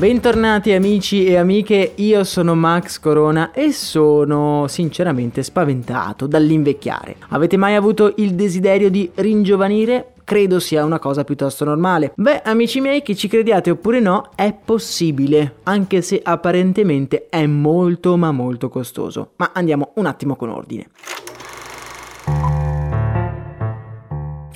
[0.00, 7.16] Bentornati amici e amiche, io sono Max Corona e sono sinceramente spaventato dall'invecchiare.
[7.28, 10.14] Avete mai avuto il desiderio di ringiovanire?
[10.24, 12.12] Credo sia una cosa piuttosto normale.
[12.14, 18.16] Beh, amici miei, che ci crediate oppure no, è possibile, anche se apparentemente è molto
[18.16, 19.32] ma molto costoso.
[19.36, 20.88] Ma andiamo un attimo con ordine.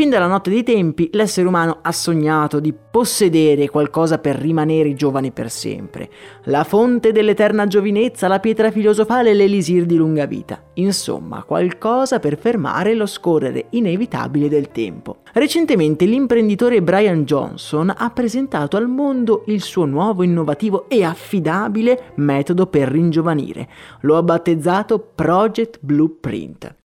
[0.00, 5.30] Fin dalla notte dei tempi l'essere umano ha sognato di possedere qualcosa per rimanere giovane
[5.30, 6.08] per sempre.
[6.44, 10.62] La fonte dell'eterna giovinezza, la pietra filosofale e l'elisir di lunga vita.
[10.76, 15.18] Insomma, qualcosa per fermare lo scorrere inevitabile del tempo.
[15.34, 22.68] Recentemente l'imprenditore Brian Johnson ha presentato al mondo il suo nuovo innovativo e affidabile metodo
[22.68, 23.68] per ringiovanire.
[24.00, 26.78] Lo ha battezzato Project Blueprint.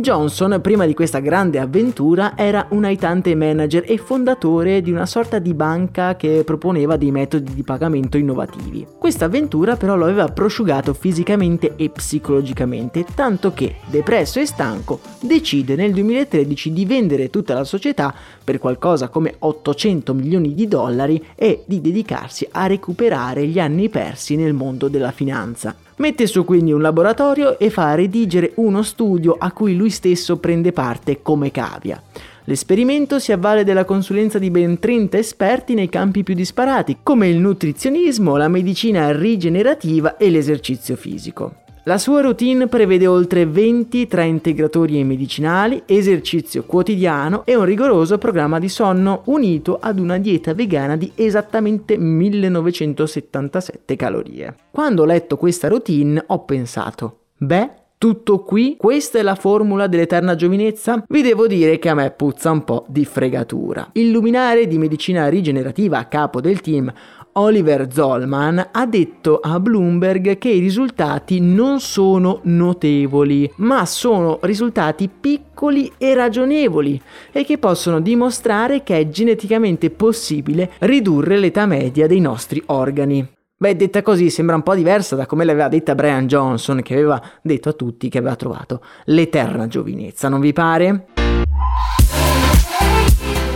[0.00, 5.38] Johnson, prima di questa grande avventura, era un aiutante manager e fondatore di una sorta
[5.38, 8.86] di banca che proponeva dei metodi di pagamento innovativi.
[8.98, 15.74] Questa avventura però lo aveva prosciugato fisicamente e psicologicamente, tanto che, depresso e stanco, decide
[15.74, 21.62] nel 2013 di vendere tutta la società per qualcosa come 800 milioni di dollari e
[21.66, 25.74] di dedicarsi a recuperare gli anni persi nel mondo della finanza.
[26.00, 30.72] Mette su quindi un laboratorio e fa redigere uno studio a cui lui stesso prende
[30.72, 32.02] parte come cavia.
[32.44, 37.36] L'esperimento si avvale della consulenza di ben 30 esperti nei campi più disparati, come il
[37.36, 41.56] nutrizionismo, la medicina rigenerativa e l'esercizio fisico.
[41.84, 48.18] La sua routine prevede oltre 20 tra integratori e medicinali, esercizio quotidiano e un rigoroso
[48.18, 54.54] programma di sonno unito ad una dieta vegana di esattamente 1977 calorie.
[54.70, 58.76] Quando ho letto questa routine ho pensato, beh, tutto qui?
[58.78, 61.04] Questa è la formula dell'eterna giovinezza?
[61.06, 63.90] Vi devo dire che a me puzza un po' di fregatura.
[63.92, 66.90] Il luminare di medicina rigenerativa a capo del team
[67.34, 75.08] Oliver Zollman ha detto a Bloomberg che i risultati non sono notevoli, ma sono risultati
[75.08, 82.20] piccoli e ragionevoli e che possono dimostrare che è geneticamente possibile ridurre l'età media dei
[82.20, 83.24] nostri organi.
[83.56, 87.22] Beh, detta così sembra un po' diversa da come l'aveva detta Brian Johnson, che aveva
[87.42, 91.06] detto a tutti che aveva trovato l'eterna giovinezza, non vi pare?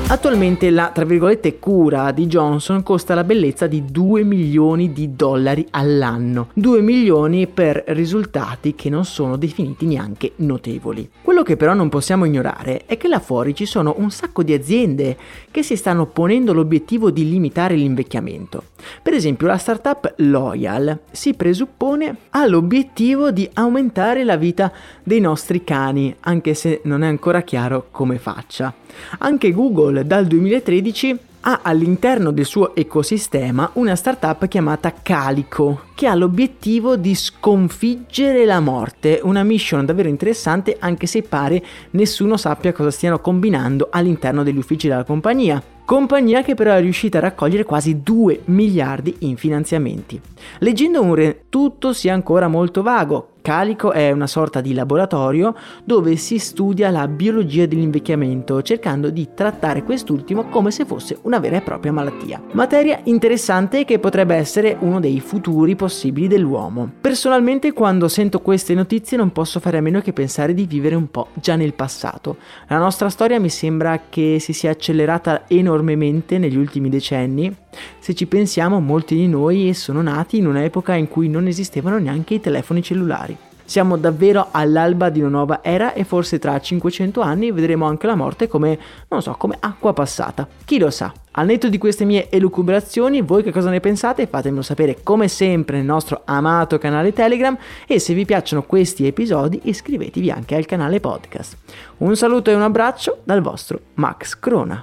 [0.07, 5.67] Attualmente la, tra virgolette, cura di Johnson costa la bellezza di 2 milioni di dollari
[5.71, 6.51] all'anno.
[6.53, 11.09] 2 milioni per risultati che non sono definiti neanche notevoli.
[11.23, 14.53] Quello che però non possiamo ignorare è che là fuori ci sono un sacco di
[14.53, 15.17] aziende
[15.51, 18.65] che si stanno ponendo l'obiettivo di limitare l'invecchiamento.
[19.03, 24.71] Per esempio la startup Loyal si presuppone ha l'obiettivo di aumentare la vita
[25.03, 28.73] dei nostri cani, anche se non è ancora chiaro come faccia.
[29.19, 36.15] Anche Google dal 2013 ha all'interno del suo ecosistema una startup chiamata Calico, che ha
[36.15, 42.91] l'obiettivo di sconfiggere la morte, una mission davvero interessante anche se pare nessuno sappia cosa
[42.91, 45.74] stiano combinando all'interno degli uffici della compagnia.
[45.87, 50.19] Compagnia che però è riuscita a raccogliere quasi 2 miliardi in finanziamenti.
[50.61, 56.17] Leggendo un re tutto sia ancora molto vago, Calico è una sorta di laboratorio dove
[56.17, 61.61] si studia la biologia dell'invecchiamento, cercando di trattare quest'ultimo come se fosse una vera e
[61.61, 62.41] propria malattia.
[62.53, 66.91] Materia interessante che potrebbe essere uno dei futuri possibili dell'uomo.
[67.03, 71.11] Personalmente quando sento queste notizie non posso fare a meno che pensare di vivere un
[71.11, 72.39] po' già nel passato.
[72.69, 75.43] La nostra storia mi sembra che si sia accelerata
[75.75, 77.55] enormemente negli ultimi decenni.
[77.99, 82.35] Se ci pensiamo, molti di noi sono nati in un'epoca in cui non esistevano neanche
[82.35, 83.37] i telefoni cellulari.
[83.67, 88.15] Siamo davvero all'alba di una nuova era e forse tra 500 anni vedremo anche la
[88.15, 88.79] morte come,
[89.09, 90.47] non so, come acqua passata.
[90.67, 91.11] Chi lo sa?
[91.37, 94.27] Al netto di queste mie elucubrazioni, voi che cosa ne pensate?
[94.27, 97.57] Fatemelo sapere come sempre nel nostro amato canale Telegram
[97.87, 101.57] e se vi piacciono questi episodi iscrivetevi anche al canale podcast.
[101.99, 104.83] Un saluto e un abbraccio dal vostro Max Crona.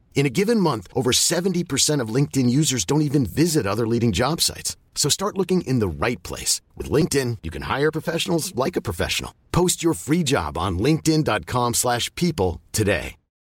[0.13, 4.39] In a given month, over 70% of LinkedIn users don't even visit other leading job
[4.39, 4.77] sites.
[4.93, 6.61] So start looking in the right place.
[6.77, 9.33] With LinkedIn, you can hire professionals like a professional.
[9.51, 13.20] Post your free job on linkedin.com slash people today.